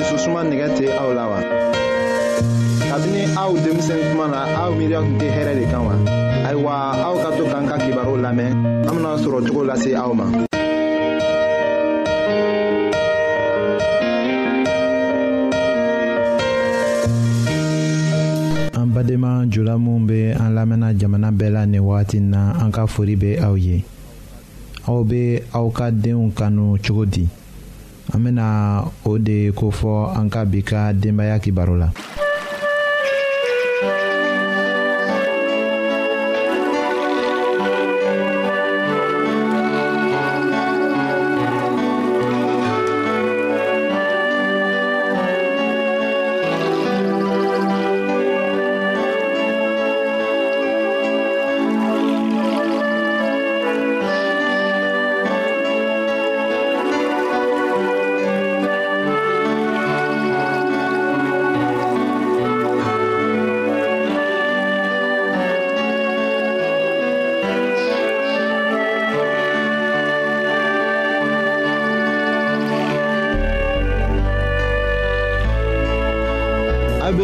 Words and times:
dususuma 0.00 0.40
nɛgɛ 0.48 0.66
tɛ 0.76 0.86
aw 1.02 1.10
la 1.18 1.24
wa. 1.30 1.38
kabini 2.90 3.22
aw 3.36 3.52
denmisɛn 3.62 4.00
kuma 4.08 4.26
na 4.32 4.40
aw 4.64 4.70
miiriya 4.76 5.00
tun 5.04 5.16
tɛ 5.20 5.28
hɛrɛ 5.36 5.52
de 5.60 5.64
kan 5.72 5.82
wa. 5.86 5.94
ayiwa 6.48 6.72
aw 7.06 7.14
ka 7.22 7.28
to 7.36 7.44
k'an 7.44 7.64
ka 7.68 7.76
kibaru 7.84 8.14
lamɛn 8.24 8.50
an 8.88 8.94
bena 8.96 9.12
sɔrɔ 9.20 9.38
cogo 9.46 9.62
lase 9.68 9.92
aw 9.94 10.12
ma. 10.14 10.24
an 19.10 19.50
jula 19.50 19.76
minw 19.76 20.06
be 20.06 20.30
an 20.32 20.54
lamɛnna 20.54 20.94
jamana 20.96 21.30
bɛɛ 21.32 21.52
la 21.52 21.64
nin 21.66 21.80
wagati 21.82 22.20
na 22.20 22.52
an 22.64 22.70
ka 22.72 22.86
fori 22.86 23.16
be 23.16 23.36
aw 23.40 23.54
ye 23.56 23.84
aw 24.88 25.02
be 25.04 25.40
aw 25.52 25.68
ka 25.70 25.90
deenw 25.90 26.30
kanu 26.34 26.78
cogo 26.80 27.04
di 27.10 27.28
an 28.14 28.22
bena 28.24 28.48
o 29.04 29.18
de 29.18 29.50
kofɔ 29.58 30.10
an 30.18 30.28
ka 30.30 30.42
bi 30.50 30.60
ka 30.68 30.92
denbaaya 30.92 31.38
kibaru 31.42 31.76
la 31.80 31.88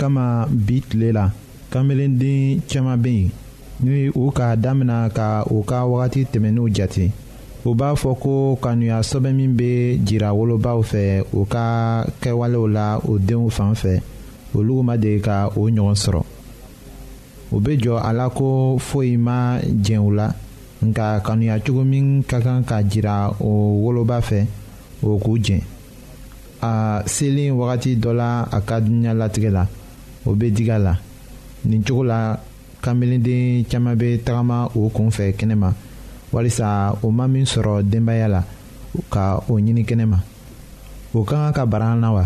kama 0.00 0.46
bi 0.50 0.80
tile 0.80 1.08
la 1.16 1.24
kamelenden 1.70 2.60
caaman 2.72 2.98
bɛ 3.02 3.10
yen 3.20 3.30
ni 3.84 4.08
u 4.14 4.30
ka 4.32 4.56
damina 4.56 5.10
ka 5.16 5.26
u 5.54 5.62
ka 5.70 5.78
wagati 5.84 6.20
tɛmɛnenw 6.32 6.68
jate 6.76 7.06
u 7.68 7.74
b'a 7.78 7.88
fɔ 8.00 8.10
ko 8.22 8.34
kanuya 8.62 8.98
sɛbɛn 9.02 9.34
min 9.36 9.52
bɛ 9.58 9.98
jira 10.06 10.30
wolobaw 10.38 10.80
fɛ 10.90 11.22
u 11.38 11.44
ka 11.44 12.04
kɛwalew 12.22 12.66
la 12.76 12.98
u 13.08 13.18
denw 13.18 13.50
fan 13.50 13.74
fɛ 13.74 14.00
olu 14.56 14.82
ma 14.82 14.96
deli 14.96 15.20
ka 15.20 15.48
o 15.54 15.68
ɲɔgɔn 15.68 15.96
sɔrɔ 16.04 16.20
u 17.52 17.56
bɛ 17.60 17.72
jɔ 17.82 18.00
a 18.02 18.10
la 18.12 18.30
ko 18.30 18.78
foyi 18.78 19.18
ma 19.18 19.58
jɛn 19.60 20.00
u 20.08 20.14
la 20.14 20.32
nka 20.86 21.20
kanuya 21.24 21.58
cogo 21.60 21.84
min 21.84 22.22
ka 22.26 22.40
kan 22.40 22.64
ka 22.64 22.80
jira 22.82 23.30
o 23.40 23.50
woloba 23.84 24.20
fɛ 24.20 24.46
o 25.02 25.18
k'u 25.18 25.36
jɛn 25.44 25.60
a 26.62 27.02
selen 27.06 27.52
wagati 27.58 27.96
dɔ 27.98 28.12
la 28.14 28.44
a 28.50 28.60
ka 28.62 28.80
diɲɛ 28.80 29.12
latigɛ 29.14 29.50
la 29.52 29.66
o 30.26 30.34
bɛ 30.34 30.50
digi 30.50 30.70
a 30.70 30.78
la 30.78 30.98
nin 31.64 31.82
cogo 31.84 32.02
la 32.04 32.38
kanbelenden 32.82 33.64
caman 33.68 33.94
bɛ 33.96 34.18
tagama 34.24 34.68
o 34.74 34.88
kun 34.90 35.08
kɛnɛma 35.10 35.72
walisa 36.32 36.92
o 37.02 37.10
ma 37.10 37.26
min 37.26 37.44
sɔrɔ 37.44 37.82
denbaya 37.82 38.28
la 38.28 38.44
ka 39.10 39.38
o 39.48 39.56
ɲini 39.58 39.84
kɛnɛma 39.84 40.18
o 41.14 41.22
ka 41.24 41.36
kan 41.36 41.52
ka 41.52 41.66
bara 41.66 41.92
an 41.92 42.00
na 42.00 42.12
wa 42.12 42.24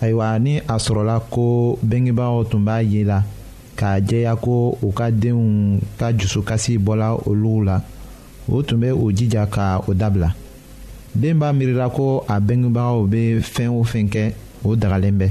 ayiwa 0.00 0.38
ni 0.38 0.58
a 0.58 0.76
sɔrɔla 0.78 1.20
ko 1.30 1.78
bɛnkɛbaaw 1.86 2.48
tun 2.50 2.64
b'a 2.64 2.80
ye 2.82 3.04
la 3.04 3.22
k'a 3.76 4.00
jɛya 4.00 4.36
ko 4.40 4.76
u 4.82 4.92
ka 4.92 5.10
denw 5.10 5.78
ka 5.98 6.10
dusukasi 6.12 6.78
bɔla 6.78 7.16
olu 7.26 7.64
la 7.64 7.80
o 8.48 8.62
tun 8.62 8.80
bɛ 8.80 8.90
o 8.92 9.10
jija 9.12 9.46
ka 9.48 9.78
o 9.86 9.94
dabila 9.94 10.34
den 11.14 11.38
b'a 11.38 11.52
miirila 11.52 11.88
ko 11.92 12.24
a 12.28 12.40
bɛnkɛbaaw 12.40 13.06
bɛ 13.08 13.40
fɛn 13.40 13.68
o 13.70 13.84
fɛn 13.84 14.08
kɛ 14.10 14.32
o 14.64 14.74
dagalen 14.74 15.14
bɛɛ 15.18 15.30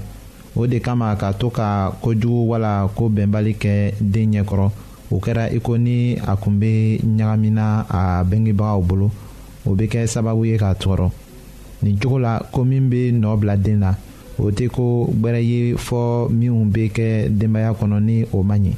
o 0.57 0.65
de 0.65 0.79
kama 0.81 1.13
ka 1.15 1.33
to 1.37 1.49
ka 1.53 1.91
kojugu 2.01 2.49
wala 2.51 2.89
ko 2.97 3.05
bɛnbali 3.13 3.53
kɛ 3.61 3.93
den 4.01 4.29
ɲɛkɔrɔ 4.33 4.67
o 5.13 5.17
kɛra 5.23 5.45
i 5.53 5.59
ko 5.61 5.77
ni 5.77 6.17
a 6.17 6.35
kun 6.35 6.57
bɛ 6.59 6.99
ɲagamina 7.05 7.85
a 7.89 8.23
bengebagaw 8.25 8.81
bolo 8.81 9.11
o 9.67 9.75
bɛ 9.77 9.85
kɛ 9.91 10.01
sababu 10.07 10.45
ye 10.49 10.57
k'a 10.57 10.73
tɔɔrɔ 10.73 11.09
nin 11.83 11.97
cogo 11.99 12.17
la 12.17 12.39
ko 12.51 12.63
min 12.63 12.89
bɛ 12.89 13.11
nɔ 13.13 13.37
bila 13.39 13.55
den 13.55 13.79
na 13.79 13.93
o 14.39 14.49
tɛ 14.49 14.67
ko 14.69 15.05
gbɛrɛ 15.13 15.41
ye 15.45 15.73
fɔ 15.77 16.29
minnu 16.31 16.65
bɛ 16.73 16.89
kɛ 16.91 17.29
denbaya 17.29 17.73
kɔnɔ 17.77 17.99
ni 18.01 18.25
o 18.33 18.41
man 18.41 18.63
ɲi 18.65 18.73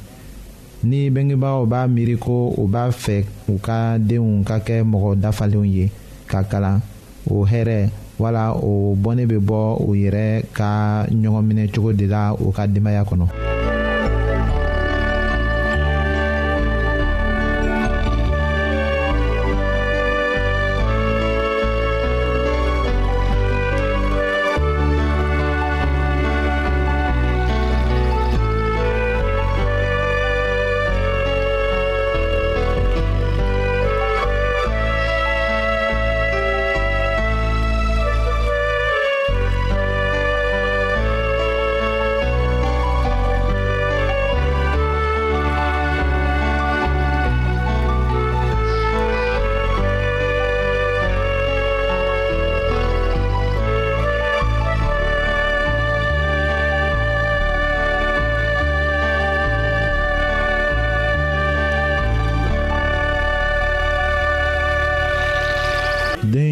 ni 0.84 1.08
bengebaaw 1.10 1.64
b'a 1.66 1.88
miiri 1.88 2.18
ko 2.18 2.52
u 2.58 2.66
b'a 2.68 2.90
fɛ 2.92 3.24
u 3.48 3.58
ka 3.58 3.96
denw 3.98 4.44
ka 4.44 4.58
kɛ 4.60 4.82
mɔgɔ 4.84 5.16
dafalenw 5.20 5.64
ye 5.64 5.90
ka 6.28 6.42
kalan 6.44 6.78
o 7.26 7.44
hɛrɛ 7.46 7.88
wala 8.20 8.44
o 8.54 8.94
bɔnnen 9.02 9.26
bɛ 9.30 9.36
bɔ 9.48 9.58
u 9.88 9.94
yɛrɛ 10.02 10.24
ka 10.56 10.68
ɲɔgɔn 11.10 11.44
minɛ 11.46 11.62
cogo 11.72 11.92
de 11.92 12.06
la 12.12 12.34
u 12.44 12.52
ka 12.54 12.62
denbaya 12.68 13.02
kɔnɔ. 13.08 13.58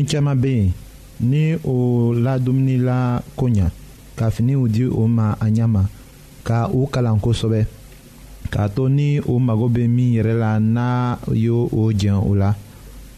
caaman 0.08 0.40
be 0.40 0.48
yen 0.54 0.72
ni 1.20 1.54
o 1.64 2.12
la 2.14 2.38
dumuni 2.38 2.76
la 2.78 3.20
ko 3.36 3.46
ɲa 3.48 3.66
ka 4.16 4.30
finiw 4.30 4.68
di 4.68 4.84
o 4.84 5.06
ma 5.08 5.36
a 5.40 5.46
ɲa 5.56 5.66
ma 5.74 5.82
ka 6.46 6.68
u 6.72 6.88
kalan 6.92 7.18
kosɛbɛ 7.20 7.60
k'a 8.52 8.68
to 8.74 8.88
ni 8.88 9.20
o 9.20 9.38
mago 9.38 9.66
bɛ 9.68 9.86
min 9.88 10.12
yɛrɛ 10.16 10.34
la 10.38 10.58
n'a 10.60 11.18
yo 11.34 11.68
o 11.72 11.92
jɛn 11.92 12.20
o 12.30 12.34
la 12.34 12.54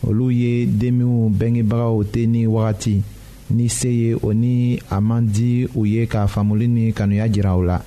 olu 0.09 0.31
ye 0.31 0.67
denmiw 0.67 1.31
bɛngebagaw 1.39 1.97
tɛ 2.13 2.27
ni 2.29 2.47
wagati 2.47 2.97
ni 3.55 3.69
se 3.69 3.89
ye 3.91 4.15
o 4.15 4.33
ni 4.33 4.79
a 4.91 5.01
man 5.01 5.27
di 5.27 5.67
u 5.75 5.85
ye 5.87 6.07
ka 6.07 6.27
faamuli 6.27 6.67
ni 6.69 6.93
kanuya 6.93 7.29
jira 7.29 7.57
u 7.57 7.63
la 7.63 7.81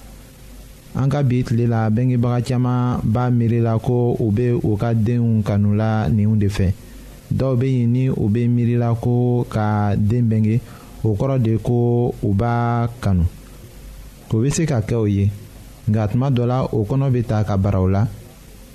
an 0.96 1.10
ka 1.10 1.24
bi 1.24 1.44
tile 1.44 1.68
la 1.68 1.90
bɛngebaga 1.90 2.40
caman 2.48 3.00
b'a 3.04 3.30
miiri 3.32 3.60
la 3.62 3.78
ko 3.80 4.16
u 4.20 4.32
bɛ 4.32 4.54
u 4.64 4.78
ka 4.78 4.94
denw 4.94 5.42
kanu 5.44 5.74
la 5.76 6.08
ninw 6.10 6.38
de 6.38 6.48
fɛ 6.48 6.68
dɔw 7.40 7.54
bɛ 7.58 7.66
yen 7.66 7.90
ni 7.94 8.04
u 8.10 8.30
bɛ 8.30 8.46
miirila 8.48 8.94
ko 8.94 9.42
ka 9.50 9.96
den 9.98 10.30
bɛnge 10.30 10.60
o 11.04 11.16
kɔrɔ 11.18 11.42
de 11.42 11.54
ko 11.58 12.14
u 12.22 12.30
b'a 12.40 12.88
kanu 13.02 13.24
o 14.32 14.36
bɛ 14.38 14.50
se 14.54 14.66
ka 14.70 14.80
kɛ 14.86 14.96
o 15.02 15.06
ye 15.08 15.30
nka 15.90 16.10
tuma 16.12 16.30
dɔ 16.30 16.46
la 16.46 16.64
o 16.70 16.86
kɔnɔ 16.86 17.10
bɛ 17.10 17.24
ta 17.26 17.44
ka 17.44 17.58
bara 17.58 17.82
o 17.82 17.88
la 17.90 18.06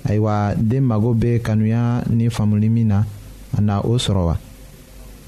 ayiwa 0.03 0.55
den 0.59 0.83
mago 0.83 1.13
bɛ 1.15 1.39
kanuya 1.41 2.03
ni 2.11 2.27
faamuli 2.29 2.69
min 2.69 2.87
na 2.87 3.03
a 3.57 3.61
na 3.61 3.79
o 3.79 3.95
sɔrɔ 3.97 4.23
wa 4.27 4.35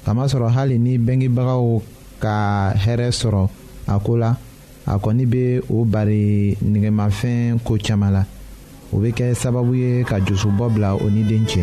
kamasɔrɔ 0.04 0.48
hali 0.52 0.78
ni 0.78 0.98
bɛngebagaw 0.98 1.80
ka 2.20 2.74
hɛrɛ 2.76 3.08
sɔrɔ 3.16 3.48
a 3.88 3.98
ko 3.98 4.12
la 4.18 4.36
a 4.84 4.98
kɔni 4.98 5.24
bɛ 5.24 5.62
o 5.72 5.84
bari 5.84 6.54
nɛgɛmafɛn 6.60 7.60
ko 7.64 7.78
caman 7.82 8.12
la 8.12 8.22
o 8.92 8.98
bɛ 9.00 9.08
kɛ 9.12 9.32
sababu 9.34 9.72
ye 9.74 10.04
ka 10.04 10.20
josubɔ 10.20 10.68
bila 10.68 10.94
o 11.00 11.08
ni 11.08 11.22
den 11.24 11.46
cɛ. 11.48 11.62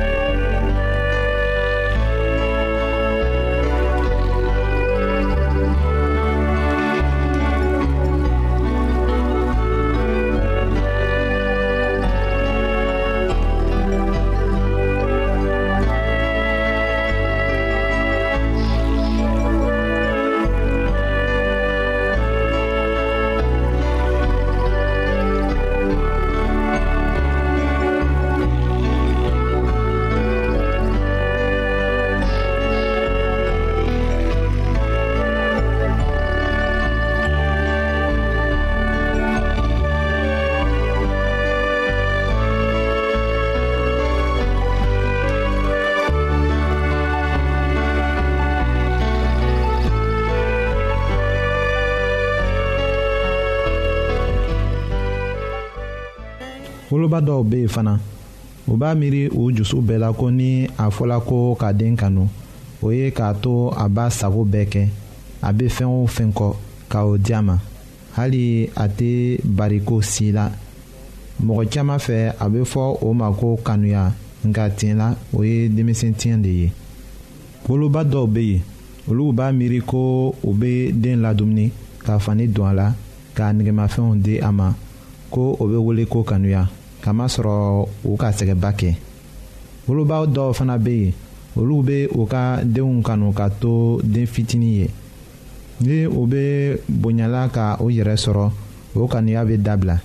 woloba 57.01 57.19
dɔw 57.27 57.41
bɛ 57.49 57.57
yen 57.61 57.67
fana 57.75 57.95
u 58.71 58.77
b'a 58.79 58.89
miiri 58.99 59.21
u 59.39 59.51
dusu 59.55 59.77
bɛɛ 59.87 59.97
la 60.03 60.13
ko 60.13 60.29
ni 60.29 60.67
a 60.77 60.85
fɔla 60.91 61.17
ko 61.19 61.55
ka 61.59 61.71
den 61.73 61.95
kanu 61.97 62.27
o 62.81 62.91
ye 62.91 63.09
k'a 63.11 63.33
to 63.41 63.69
a 63.75 63.89
b'a 63.89 64.09
sago 64.11 64.45
bɛɛ 64.45 64.65
kɛ 64.71 64.87
a 65.41 65.51
bɛ 65.53 65.67
fɛn 65.77 65.87
o 65.89 66.05
fɛn 66.05 66.31
kɔ 66.31 66.55
ka 66.89 67.01
di 67.17 67.33
a 67.33 67.41
ma 67.41 67.57
hali 68.17 68.69
a 68.75 68.87
tɛ 68.87 69.39
bariko 69.43 69.99
si 70.03 70.31
la 70.31 70.47
mɔgɔ 71.43 71.69
caman 71.71 71.97
fɛ 71.97 72.33
a 72.39 72.45
bɛ 72.49 72.61
fɔ 72.63 72.97
o 73.01 73.13
ma 73.13 73.31
ko 73.31 73.57
kanuya 73.65 74.13
nka 74.45 74.69
tiɲɛ 74.69 74.95
la 74.95 75.15
o 75.33 75.41
ye 75.43 75.69
denmisɛn 75.69 76.13
tiɲɛ 76.13 76.41
de 76.43 76.49
ye 76.49 76.71
woloba 77.67 78.03
dɔw 78.05 78.27
bɛ 78.27 78.41
yen 78.43 78.61
olu 79.09 79.33
b'a 79.33 79.51
miiri 79.51 79.81
ko 79.83 80.35
u 80.43 80.53
bɛ 80.53 80.91
den 81.01 81.21
ladumuni 81.21 81.71
ka 82.05 82.19
fani 82.19 82.45
don 82.47 82.67
a 82.69 82.73
la 82.73 82.93
k'a 83.35 83.53
negemafɛnw 83.57 84.21
di 84.21 84.37
a 84.39 84.51
ma 84.51 84.71
ko 85.31 85.57
o 85.59 85.65
bɛ 85.65 85.77
wele 85.81 86.05
ko 86.05 86.21
kanuya 86.23 86.69
kamasɔrɔ 87.03 87.57
u 88.05 88.11
ka 88.21 88.29
sɛgɛnba 88.37 88.71
kɛ 88.79 88.89
woloba 89.87 90.17
dɔw 90.29 90.53
fana 90.53 90.77
bɛ 90.77 90.91
yen 90.93 91.13
olu 91.57 91.83
bɛ 91.83 91.95
u 92.15 92.23
ka 92.31 92.61
denw 92.63 93.01
kanu 93.03 93.33
ka 93.33 93.49
to 93.49 93.99
den 94.03 94.25
fitinin 94.27 94.71
ye 94.79 94.87
ni 95.81 96.05
u 96.05 96.27
bɛ 96.27 96.79
bonyala 96.87 97.49
ka 97.51 97.75
u 97.81 97.89
yɛrɛ 97.89 98.15
sɔrɔ 98.15 98.47
o 98.95 99.07
kanuya 99.07 99.43
bɛ 99.43 99.57
dabila 99.59 99.97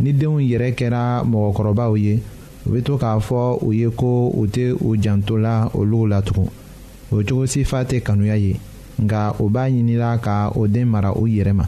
ni 0.00 0.12
denw 0.12 0.40
yɛrɛ 0.42 0.74
kɛra 0.74 1.22
mɔgɔkɔrɔbaw 1.24 1.92
ye 2.00 2.20
u 2.66 2.70
bɛ 2.72 2.82
to 2.84 2.96
k'a 2.98 3.20
fɔ 3.22 3.58
u 3.62 3.70
ye 3.72 3.86
ko 3.94 4.32
u 4.34 4.46
tɛ 4.46 4.74
u 4.80 4.96
janto 4.96 5.36
la 5.38 5.68
olu 5.74 6.06
la 6.08 6.20
tugun 6.22 6.48
o 7.12 7.22
cogo 7.22 7.46
si 7.48 7.64
fa 7.64 7.84
tɛ 7.84 8.00
kanuya 8.02 8.36
ye 8.36 8.56
nka 9.00 9.36
u 9.40 9.48
b'a 9.50 9.68
ɲini 9.70 9.96
ka 10.20 10.50
o 10.54 10.66
den 10.66 10.88
mara 10.88 11.12
u 11.14 11.24
yɛrɛ 11.26 11.52
ma 11.54 11.64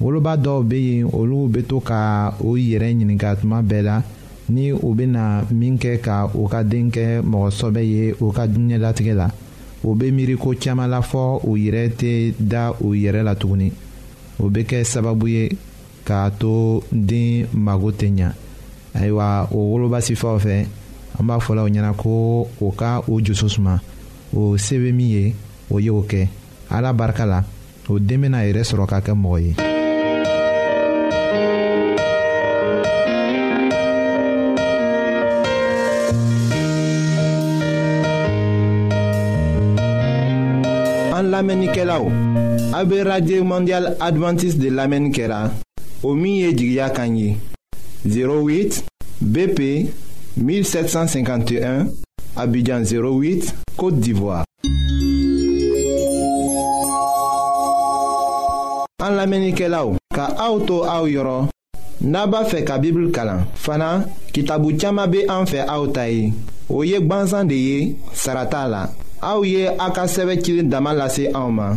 woloba 0.00 0.34
dɔw 0.36 0.60
bɛ 0.70 0.76
yen 0.76 1.08
olu 1.12 1.48
bɛ 1.48 1.62
to 1.68 1.80
ka 1.80 2.32
o 2.40 2.56
yɛrɛ 2.56 2.88
ɲininka 2.98 3.36
tuma 3.40 3.62
bɛɛ 3.62 3.82
la 3.82 4.02
ni 4.48 4.70
u 4.72 4.94
bɛna 4.96 5.44
min 5.52 5.76
kɛ 5.78 6.00
ka 6.02 6.26
u 6.34 6.48
ka 6.48 6.62
den 6.64 6.88
kɛ 6.90 7.20
mɔgɔsɔbɛ 7.20 7.80
ye 7.84 8.14
u 8.20 8.32
ka 8.32 8.46
diɲɛlatigɛ 8.46 9.14
la 9.14 9.28
u 9.84 9.94
bɛ 9.94 10.10
miiri 10.10 10.36
ko 10.40 10.54
caman 10.58 10.88
la 10.90 11.00
fɔ 11.02 11.40
u 11.44 11.54
yɛrɛ 11.56 11.90
tɛ 11.96 12.34
da 12.38 12.72
u 12.80 12.94
yɛrɛ 12.94 13.22
la 13.24 13.34
tuguni 13.34 13.70
o 14.40 14.48
bɛ 14.48 14.64
kɛ 14.66 14.80
sababu 14.84 15.28
ye 15.28 15.50
k'a 16.06 16.30
to 16.38 16.82
den 16.90 17.46
mago 17.52 17.90
tɛ 17.92 18.10
ɲa 18.16 18.32
ayiwa 18.94 19.50
o 19.52 19.56
woloba 19.70 20.00
sifaw 20.00 20.38
fɛ 20.40 20.66
an 21.18 21.26
b'a 21.26 21.38
fɔla 21.38 21.64
o 21.64 21.68
ɲɛna 21.68 21.94
ko 21.96 22.48
o 22.58 22.70
ka 22.72 23.00
o 23.06 23.20
jusu 23.20 23.48
suma 23.50 23.78
o 24.34 24.56
se 24.56 24.78
bɛ 24.78 24.94
min 24.94 25.06
ye 25.10 25.34
o 25.70 25.76
y'o 25.78 26.02
kɛ 26.08 26.26
ala 26.70 26.90
barika 26.94 27.26
la 27.26 27.44
o 27.90 27.98
den 27.98 28.22
bɛna 28.22 28.38
a 28.38 28.46
yɛrɛ 28.52 28.64
sɔrɔ 28.64 28.86
ka 28.88 29.00
kɛ 29.02 29.12
mɔgɔ 29.14 29.38
ye. 29.38 29.69
AB 42.80 42.92
Radio 43.04 43.44
Mondial 43.44 43.94
Adventiste 44.00 44.56
de 44.58 44.70
l'Amen 44.70 45.10
Kera. 45.12 45.50
O 46.02 46.14
miye 46.14 46.54
jigya 46.56 46.88
kanyi. 46.88 47.36
08 48.08 48.84
BP 49.20 49.60
1751 50.38 51.88
Abidjan 52.36 52.80
08 52.82 53.52
Kote 53.76 54.00
d'Ivoire. 54.00 54.44
An 59.04 59.12
l'Amenike 59.16 59.68
la 59.68 59.84
ou. 59.84 59.98
Ka 60.14 60.30
auto 60.40 60.80
a 60.88 61.02
ou 61.02 61.12
yoron. 61.12 61.50
Naba 62.00 62.46
fe 62.48 62.62
ka 62.64 62.78
bibl 62.80 63.10
kalan. 63.12 63.44
Fana 63.60 63.92
kitabu 64.32 64.72
tchama 64.78 65.04
be 65.06 65.26
an 65.28 65.44
fe 65.44 65.60
a 65.68 65.76
ou 65.82 65.92
tayi. 65.92 66.32
O 66.70 66.80
yek 66.84 67.04
banzan 67.12 67.44
de 67.44 67.60
ye 67.60 67.80
sarata 68.14 68.64
la. 68.68 68.86
A 69.20 69.36
ou 69.36 69.44
ye 69.44 69.68
a 69.76 69.92
ka 69.92 70.08
seve 70.08 70.40
kilin 70.40 70.72
damalase 70.72 71.28
a 71.34 71.44
ou 71.44 71.52
man. 71.52 71.76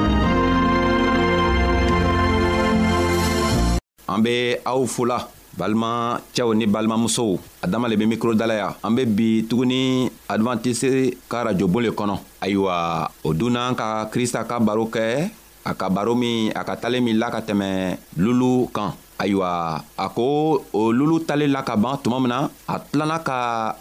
an 4.11 4.19
be 4.21 4.59
aw 4.67 4.83
fola 4.85 5.23
balimacɛw 5.55 6.51
ni 6.55 6.67
balimamusow 6.67 7.39
adama 7.63 7.87
le 7.87 7.95
be 7.95 8.03
mikro 8.05 8.33
dalaya 8.35 8.75
an 8.83 8.91
be 8.95 9.05
bi 9.07 9.47
tuguni 9.47 10.11
advantise 10.27 11.15
ka 11.31 11.43
rajobon 11.47 11.83
le 11.87 11.91
kɔnɔ 11.95 12.15
ayiwa 12.43 13.07
o 13.23 13.31
dunna 13.33 13.71
ka 13.75 14.05
krista 14.11 14.43
ka 14.43 14.59
baro 14.59 14.85
kɛ 14.91 15.31
a 15.63 15.71
ka 15.75 15.87
baro 15.89 16.11
min 16.15 16.51
a 16.55 16.61
ka 16.67 16.75
talen 16.75 17.03
min 17.07 17.15
la 17.17 17.29
ka 17.31 17.39
tɛmɛ 17.39 17.95
lulu 18.19 18.67
kan 18.75 18.91
ayiwa 19.19 19.79
a 19.97 20.07
ko 20.11 20.59
o 20.73 20.91
lulu 20.91 21.23
talen 21.23 21.51
la 21.55 21.61
ka 21.63 21.75
ban 21.79 21.95
tuma 22.03 22.19
min 22.19 22.29
na 22.35 22.49
a 22.67 22.75
tilana 22.83 23.23
ka 23.23 23.37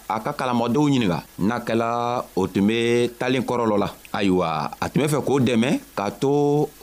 a 0.07 0.17
ka 0.23 0.31
kalamɔdenw 0.39 0.87
ɲininga 0.87 1.19
n'a 1.43 1.59
kɛla 1.59 1.91
o 2.39 2.47
tun 2.47 2.67
be 2.71 3.11
talen 3.19 3.43
kɔrɔ 3.43 3.65
lɔ 3.67 3.77
la 3.83 3.89
ayiwa 4.15 4.49
a 4.81 4.87
tun 4.91 5.03
be 5.03 5.09
fɛ 5.11 5.19
k'o 5.27 5.41
dɛmɛ 5.43 5.71
k'a 5.99 6.07
to 6.23 6.31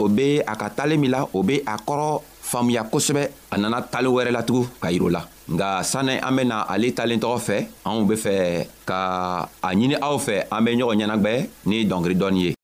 o 0.03 0.05
be 0.11 0.39
a 0.43 0.53
ka 0.59 0.67
talen 0.75 0.99
min 0.99 1.11
la 1.15 1.23
o 1.33 1.39
be 1.43 1.59
a 1.63 1.77
kɔrɔ 1.79 2.21
faamuya 2.47 2.83
kosɛbɛ 2.91 3.23
a 3.51 3.55
nana 3.59 3.81
talen 3.91 4.11
wɛrɛ 4.15 4.31
latugun 4.31 4.67
ka 4.81 4.87
yir'u 4.91 5.09
la 5.11 5.21
nga 5.53 5.83
sanni 5.83 6.15
an 6.27 6.33
bena 6.35 6.65
ale 6.71 6.91
talen 6.97 7.19
tɔgɔ 7.19 7.37
fɛ 7.47 7.57
anw 7.87 8.07
be 8.07 8.15
fɛ 8.23 8.33
ka 8.87 8.99
a 9.67 9.69
ɲini 9.75 9.95
aw 10.07 10.15
fɛ 10.17 10.47
an 10.51 10.63
be 10.65 10.71
ɲɔgɔn 10.79 10.97
ɲɛnagwɛ 11.01 11.33
ni 11.69 11.75
dɔnkiri 11.89 12.15
dɔɔni 12.21 12.41
ye 12.47 12.56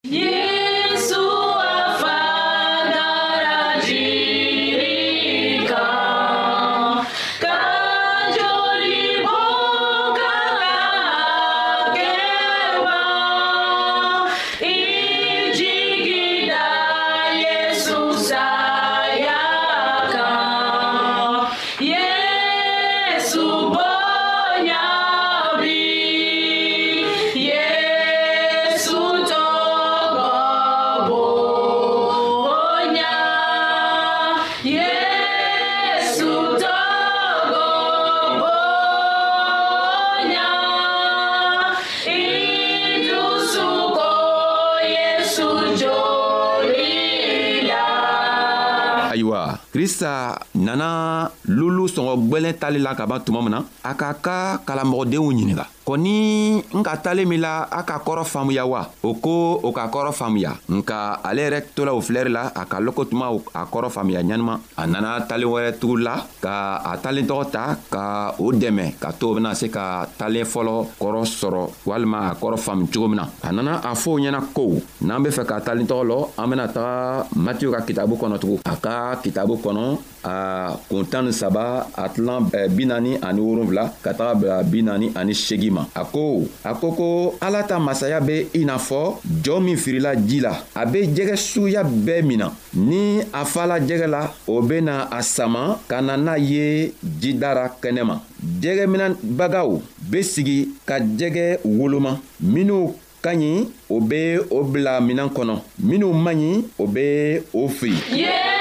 ayiwa 49.24 49.44
krista 49.72 50.12
nana 50.56 51.30
lulu 51.56 51.84
sɔngɔ 51.94 52.14
gwɛlɛn 52.30 52.56
tali 52.62 52.80
la 52.84 52.92
ka 52.98 53.04
ban 53.10 53.22
tuma 53.26 53.40
min 53.44 53.52
na 53.56 53.60
a 53.90 53.92
k'a 54.00 54.10
ka 54.26 54.38
kalamɔgɔdenw 54.68 55.28
ɲininga 55.34 55.66
kɔni 55.84 56.64
n 56.64 56.82
ka 56.82 56.96
talen 56.96 57.28
min 57.28 57.42
la 57.44 57.68
a 57.70 57.84
ka 57.84 58.00
kɔrɔ 58.00 58.24
faamuya 58.24 58.64
wa 58.66 58.88
o 59.04 59.14
ko 59.16 59.60
o 59.62 59.70
ka 59.76 59.92
kɔrɔ 59.92 60.12
faamuya 60.14 60.56
nka 60.72 61.20
ale 61.24 61.42
yɛrɛ 61.44 61.60
tola 61.76 61.92
o 61.94 62.00
filɛri 62.00 62.30
la 62.32 62.48
a 62.56 62.64
ka 62.66 62.80
lɔko 62.80 63.06
tuma 63.10 63.28
a 63.54 63.66
kɔrɔ 63.68 63.90
faamuya 63.92 64.24
ɲanima 64.24 64.60
a 64.78 64.88
nana 64.88 65.20
talen 65.28 65.48
wɛrɛ 65.52 65.80
tugu 65.80 65.98
la 66.00 66.16
ka 66.40 66.80
a 66.86 66.96
talen 67.04 67.28
tɔgɔ 67.28 67.52
ta 67.52 67.76
ka 67.92 68.32
o 68.40 68.52
dɛmɛ 68.54 68.96
ka 69.00 69.12
to 69.12 69.32
o 69.32 69.36
bena 69.36 69.54
se 69.54 69.68
ka 69.68 70.06
talen 70.18 70.46
fɔlɔ 70.46 70.88
kɔrɔ 71.00 71.20
sɔrɔ 71.28 71.62
walima 71.86 72.32
a 72.32 72.36
kɔrɔ 72.36 72.58
faamu 72.58 72.88
cogo 72.88 73.08
min 73.10 73.18
na 73.18 73.28
a 73.44 73.52
nana 73.52 73.82
a 73.84 73.92
fɔ 73.92 74.08
o 74.14 74.18
ɲɛna 74.20 74.40
ko 74.54 74.64
n'an 75.02 75.22
be 75.24 75.30
fɛ 75.32 75.44
ka 75.46 75.60
talen 75.60 75.86
tɔgɔ 75.86 76.04
lɔ 76.08 76.18
an 76.44 76.48
bena 76.50 76.68
taga 76.70 77.28
matiyu 77.36 77.72
ka 77.74 77.82
kitabu 77.84 78.16
kɔnɔ 78.18 78.40
tugun 78.40 78.60
a 78.66 78.74
ka 78.80 79.16
kitabu 79.22 79.60
kɔnɔ 79.62 80.00
a 80.24 80.80
kun 80.90 81.04
tan 81.12 81.26
ni 81.26 81.34
saba 81.34 81.86
a 81.96 82.08
tilan 82.08 82.48
bi 82.72 82.86
naani 82.86 83.20
ani 83.22 83.42
wolonfila 83.42 83.92
ka 84.02 84.14
taga 84.14 84.34
bila 84.40 84.64
bi 84.64 84.80
naani 84.82 85.12
ani 85.20 85.34
seegin 85.36 85.73
ma 85.74 85.88
a 85.98 86.06
ko 86.06 86.22
a 86.66 86.74
ko 86.80 86.88
ko 87.00 87.08
ala 87.46 87.64
ta 87.70 87.80
masaya 87.82 88.20
be 88.28 88.36
i 88.56 88.64
n'a 88.66 88.78
fɔ 88.78 89.02
jɔɔ 89.44 89.60
min 89.66 89.76
firila 89.84 90.12
ji 90.16 90.40
la 90.46 90.54
a 90.76 90.86
be 90.86 91.00
jɛgɛ 91.16 91.36
suguya 91.36 91.84
bɛɛ 91.84 92.22
min 92.30 92.38
na 92.42 92.48
ni 92.74 93.00
a 93.34 93.44
fala 93.46 93.80
jɛgɛ 93.80 94.08
la 94.08 94.22
o 94.48 94.62
be 94.62 94.80
na 94.82 95.08
a 95.12 95.22
sama 95.24 95.80
ka 95.90 96.00
na 96.02 96.16
n'a 96.18 96.38
ye 96.38 96.94
jidara 97.22 97.66
kɛnɛ 97.82 98.04
ma 98.10 98.16
jɛgɛminɛbagaw 98.62 99.82
be 100.12 100.20
sigi 100.22 100.70
ka 100.86 101.00
jɛgɛ 101.00 101.46
woloma 101.66 102.20
minw 102.42 102.94
ka 103.24 103.32
ɲi 103.36 103.68
o 103.90 104.00
be 104.02 104.38
o 104.52 104.64
bila 104.64 105.02
minan 105.02 105.30
kɔnɔ 105.30 105.56
minw 105.82 106.14
man 106.14 106.36
ɲi 106.40 106.52
o 106.80 106.86
be 106.86 107.06
o 107.54 107.68
fili 107.68 108.00
yeah! 108.22 108.53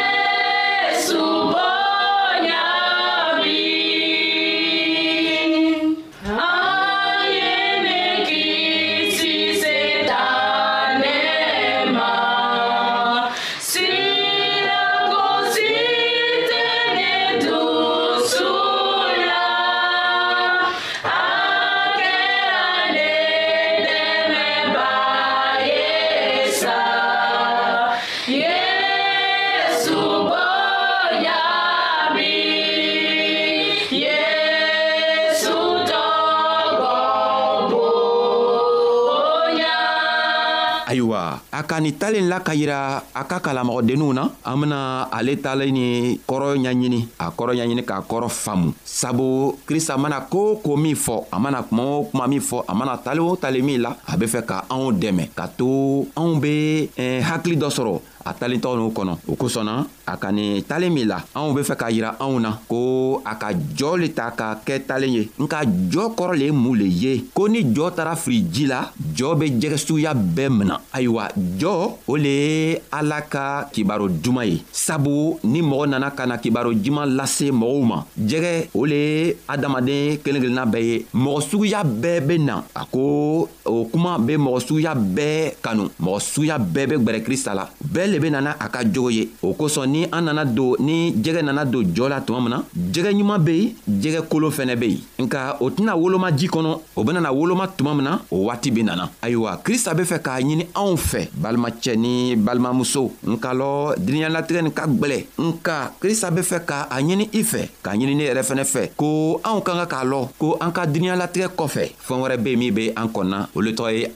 a 41.52 41.61
ka 41.68 41.76
nin 41.85 41.92
talen 42.00 42.32
la 42.32 42.40
ka 42.40 42.56
yira 42.56 43.04
a 43.12 43.23
ka 43.28 43.37
kalamɔgɔdenninw 43.44 44.11
na 44.16 44.32
an 44.42 44.56
bena 44.61 45.04
ale 45.12 45.37
talen 45.37 45.71
ni 45.76 46.16
kɔrɔ 46.26 46.56
ɲaɲini 46.64 47.00
a 47.21 47.28
kɔrɔ 47.30 47.52
ɲaɲini 47.61 47.82
k'a 47.85 48.00
kɔrɔ 48.09 48.28
faamu 48.32 48.73
sabu 48.85 49.52
krista 49.68 49.99
mana 50.00 50.21
koo 50.32 50.56
ko 50.64 50.76
min 50.80 50.97
fɔ 50.97 51.26
a 51.30 51.37
mana 51.38 51.61
kuma 51.62 51.82
o 51.85 52.04
kuma 52.09 52.25
min 52.26 52.40
fɔ 52.40 52.64
a 52.66 52.73
mana 52.75 52.97
tale 53.04 53.21
o 53.21 53.37
tale 53.37 53.61
min 53.62 53.82
la 53.85 53.92
a 54.09 54.16
be 54.16 54.25
fɛ 54.26 54.40
ka 54.49 54.64
anw 54.73 54.97
dɛmɛ 54.99 55.35
ka 55.37 55.44
to 55.49 56.09
anw 56.16 56.40
be 56.40 56.88
eh, 56.97 57.21
hakili 57.21 57.59
dɔ 57.61 57.68
sɔrɔ 57.68 58.00
a 58.24 58.32
talen 58.34 58.60
tɔgɔ 58.60 58.76
n'u 58.76 58.90
kɔnɔ 58.96 59.12
o 59.28 59.34
kosɔnna 59.36 59.84
a 60.06 60.16
ka 60.16 60.30
nin 60.32 60.62
talen 60.62 60.92
min 60.92 61.06
la 61.08 61.18
anw 61.34 61.52
be 61.54 61.62
fɛ 61.62 61.74
k'a 61.76 61.90
yira 61.90 62.14
anw 62.20 62.38
na 62.40 62.58
ko 62.68 63.22
a 63.24 63.34
ka 63.36 63.50
jɔɔ 63.52 63.96
le 64.00 64.08
ta 64.12 64.30
ka 64.30 64.58
kɛ 64.66 64.80
talen 64.86 65.12
ye 65.12 65.28
nka 65.38 65.60
jɔɔ 65.90 66.14
kɔrɔ 66.16 66.34
le 66.38 66.44
ye 66.46 66.50
mun 66.52 66.78
le 66.78 66.84
ye 66.86 67.24
ko 67.34 67.46
ni 67.48 67.62
jɔɔ 67.64 67.94
tara 67.94 68.16
firi 68.16 68.42
ji 68.50 68.66
la 68.66 68.90
jɔɔ 69.14 69.38
be 69.38 69.46
jɛgɛ 69.60 69.76
suguya 69.78 70.14
bɛɛ 70.14 70.48
mina 70.50 70.80
ayiwa 70.92 71.28
jɔɔ 71.58 71.90
o 72.08 72.16
le 72.16 72.28
ye 72.28 72.78
ala 72.92 73.22
ka 73.22 73.68
kibaro 73.72 74.08
duman 74.08 74.46
ye 74.46 74.62
sabu 74.72 75.36
ni 75.44 75.60
mɔgɔ 75.62 75.88
nana 75.88 76.10
ka 76.10 76.26
na 76.26 76.36
kibaro 76.38 76.72
juman 76.74 77.06
lase 77.16 77.50
mɔgɔw 77.50 77.84
ma 77.84 78.04
jɛgɛ 78.20 78.68
o 78.74 78.84
le 78.86 78.94
ye 78.94 79.36
adamaden 79.48 80.18
kelen 80.24 80.42
kelenna 80.42 80.66
bɛɛ 80.66 80.82
ye 80.84 81.06
mɔgɔ 81.14 81.40
suguya 81.42 81.82
bɛɛ 81.84 82.20
be 82.26 82.38
na 82.38 82.62
a 82.76 82.84
ko 82.86 83.48
o 83.64 83.84
kuma 83.90 84.18
be 84.18 84.36
mɔgɔ 84.36 84.60
suguya 84.66 84.94
bɛɛ 84.94 85.54
kanu 85.62 85.88
mɔgɔ 86.00 86.18
suguya 86.20 86.58
bɛɛ 86.58 86.86
be 86.88 86.96
gwɛrɛ 87.04 87.20
krista 87.26 87.54
la 87.54 87.68
bɛɛ 87.85 88.12
le 88.12 88.18
be 88.20 88.31
nana 88.31 88.57
a 88.61 88.68
ka 88.68 88.85
jogo 88.85 89.09
ye 89.11 89.29
o 89.42 89.55
kosɔn 89.55 89.87
ni 89.90 90.05
an 90.12 90.22
nana 90.25 90.44
don 90.44 90.75
ni 90.81 91.12
jɛgɛ 91.12 91.42
nana 91.42 91.64
don 91.64 91.83
jɔ 91.85 92.09
la 92.09 92.20
tuma 92.20 92.40
min 92.40 92.51
na 92.51 92.62
jɛgɛ 92.92 93.11
ɲuman 93.18 93.38
be 93.44 93.53
yen 93.55 93.72
jɛgɛ 94.01 94.29
kolo 94.29 94.51
fɛnɛ 94.51 94.77
be 94.79 94.87
yen 94.92 95.27
nka 95.27 95.57
o 95.61 95.70
tɛna 95.70 95.96
woloma 95.96 96.31
ji 96.37 96.46
kɔnɔ 96.48 96.79
o 96.96 97.05
benana 97.05 97.33
woloma 97.33 97.66
tuma 97.77 97.94
min 97.94 98.05
na 98.05 98.18
o 98.31 98.44
waati 98.46 98.70
be 98.72 98.83
nana 98.83 99.11
ayiwa 99.22 99.61
krista 99.64 99.94
be 99.96 100.03
fɛ 100.03 100.18
k'a 100.20 100.40
ɲini 100.40 100.66
anw 100.75 100.96
fɛ 100.96 101.29
balimacɛ 101.35 101.96
ni 101.96 102.37
balimamuso 102.37 103.11
nka 103.27 103.51
lɔ 103.55 103.94
diriɲalatigɛ 103.98 104.62
nin 104.62 104.72
ka 104.72 104.87
gwɛlɛ 104.87 105.25
nka 105.38 105.90
krista 106.01 106.31
be 106.35 106.42
fɛ 106.42 106.64
ka 106.66 106.88
a 106.90 106.98
ɲini 107.01 107.29
i 107.33 107.42
fɛ 107.42 107.68
k'a 107.83 107.96
ɲini 107.96 108.14
ne 108.16 108.25
yɛrɛ 108.29 108.42
fɛnɛ 108.51 108.64
fɛ 108.72 108.88
ko 108.96 109.40
anw 109.42 109.61
ka 109.64 109.72
ka 109.85 109.87
k'a 109.96 110.05
lɔn 110.05 110.29
ko 110.38 110.57
an 110.61 110.70
ka 110.72 110.85
diriɲalatigɛ 110.87 111.48
kɔfɛ 111.57 111.90
fɛɛn 112.07 112.20
wɛrɛ 112.22 112.37
be 112.44 112.57
min 112.57 112.75
be 112.75 112.90
an 112.94 113.09
kɔnɔna 113.09 113.48
o 113.57 113.61
le 113.62 113.72
tɔgɔ 113.72 113.92
ye 113.92 114.09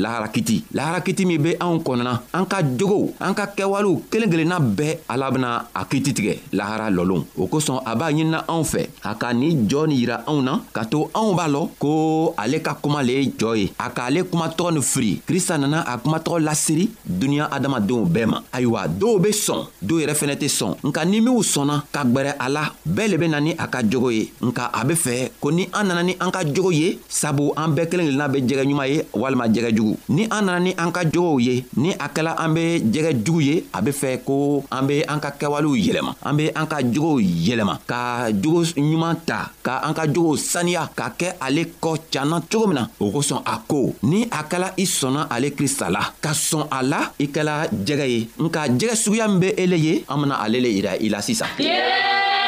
laharakiti 0.00 0.62
laharakiti 0.72 1.26
min 1.26 1.42
be 1.42 1.54
anw 1.60 1.82
kɔnɔna 1.82 2.12
an 2.32 2.46
ka 2.46 2.62
jogow 2.62 3.12
an 3.20 3.33
an 3.34 3.34
ka 3.36 3.46
kɛwalew 3.50 4.04
kelen 4.10 4.30
kelenna 4.30 4.58
bɛɛ 4.62 4.98
ala 5.10 5.30
bena 5.30 5.66
a 5.74 5.84
kititigɛ 5.90 6.36
lahara 6.54 6.86
lɔlon 6.90 7.24
o 7.38 7.46
kosɔn 7.48 7.80
a 7.84 7.94
b'a 7.96 8.12
ɲinina 8.12 8.44
anw 8.48 8.62
fɛ 8.62 8.86
a 9.02 9.14
ka 9.16 9.32
nin 9.32 9.66
jɔɔ 9.68 9.86
nin 9.88 9.98
yira 9.98 10.22
anw 10.26 10.42
na 10.44 10.60
ka 10.72 10.84
to 10.84 11.10
anw 11.14 11.34
b'a 11.34 11.48
lɔn 11.50 11.68
ko 11.78 12.34
ale 12.38 12.60
ka 12.62 12.74
kuma 12.80 13.02
le 13.02 13.12
ye 13.12 13.32
jɔɔ 13.36 13.56
ye 13.58 13.72
a 13.80 13.90
k'ale 13.90 14.22
kumatɔgɔ 14.24 14.72
nin 14.74 14.82
firi 14.82 15.20
krista 15.26 15.58
nana 15.58 15.82
a 15.88 15.96
kumatɔgɔ 15.98 16.38
lasiri 16.46 16.88
duniɲa 17.04 17.48
adamadenw 17.50 18.04
bɛɛ 18.06 18.26
ma 18.28 18.40
ayiwa 18.52 18.86
dɔw 18.88 19.18
be 19.22 19.30
sɔn 19.30 19.66
dɔw 19.82 19.98
yɛrɛ 20.04 20.14
fɛnɛ 20.14 20.34
tɛ 20.38 20.48
sɔn 20.48 20.74
nka 20.84 21.04
ni 21.04 21.20
minw 21.20 21.42
sɔnna 21.42 21.82
ka 21.92 22.04
gwɛrɛ 22.04 22.34
a 22.38 22.48
la 22.48 22.62
bɛɛ 22.86 23.10
le 23.10 23.16
be 23.18 23.28
na 23.28 23.40
ni 23.40 23.54
a 23.58 23.66
ka 23.66 23.82
jogo 23.82 24.10
ye 24.10 24.30
nka 24.42 24.70
a 24.72 24.84
be 24.86 24.94
fɛ 24.94 25.30
ko 25.40 25.50
ni 25.50 25.68
an 25.74 25.84
nana 25.88 26.02
ni 26.04 26.16
an 26.20 26.30
ka 26.30 26.44
jogo 26.44 26.70
ye 26.70 26.98
sabu 27.08 27.52
an 27.56 27.74
bɛɛ 27.74 27.88
kelen 27.90 28.06
kelenna 28.14 28.28
be 28.32 28.40
jɛgɛ 28.42 28.64
ɲuman 28.64 28.88
ye 28.88 29.02
walima 29.12 29.48
jɛgɛ 29.52 29.74
jugu 29.76 29.96
ni 30.08 30.28
an 30.30 30.42
nana 30.46 30.60
ni 30.60 30.74
an 30.78 30.90
ka 30.92 31.02
jogow 31.04 31.38
ye 31.42 31.64
ni 31.76 31.90
a 31.94 32.08
kɛla 32.08 32.32
an 32.38 32.54
be 32.54 32.80
jɛgɛ 32.80 33.23
jugu 33.24 33.40
ye 33.40 33.56
a 33.72 33.80
be 33.82 33.90
fɛ 33.90 34.22
ko 34.24 34.62
an 34.70 34.86
be 34.86 35.00
an 35.08 35.18
ka 35.20 35.32
kɛwalew 35.38 35.74
yɛlɛma 35.76 36.12
an 36.22 36.36
be 36.36 36.46
an 36.54 36.66
ka 36.66 36.78
jogow 36.84 37.16
yɛlɛma 37.20 37.78
ka 37.88 38.28
jogo 38.30 38.60
ɲuman 38.76 39.16
ta 39.24 39.50
ka 39.62 39.80
an 39.88 39.94
ka 39.94 40.06
jogow 40.06 40.36
saniya 40.36 40.90
ka 40.94 41.10
kɛ 41.16 41.32
ale 41.40 41.64
kɔ 41.80 41.96
canna 42.12 42.40
cogo 42.44 42.66
min 42.68 42.74
na 42.84 42.88
o 43.00 43.10
kosɔn 43.10 43.40
a 43.44 43.58
ko 43.66 43.92
ni 44.04 44.24
a 44.30 44.44
kɛla 44.44 44.74
i 44.76 44.84
sɔnna 44.84 45.26
ale 45.30 45.50
krista 45.56 45.88
la 45.90 46.02
ka 46.20 46.30
sɔn 46.30 46.68
a 46.70 46.82
la 46.82 47.00
i 47.18 47.26
kɛla 47.32 47.68
jɛgɛ 47.72 48.06
ye 48.08 48.28
nka 48.38 48.68
jɛgɛ 48.78 48.94
suguya 48.94 49.28
min 49.28 49.40
be 49.40 49.48
ele 49.58 49.76
ye 49.80 50.04
an 50.08 50.20
bena 50.20 50.36
ale 50.44 50.60
le 50.60 50.68
yira 50.68 51.00
i 51.00 51.08
la 51.08 51.20
sisan 51.20 51.48
yeah! 51.58 52.43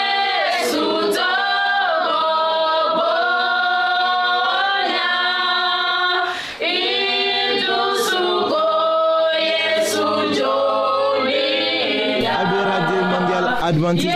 advantage 13.66 14.12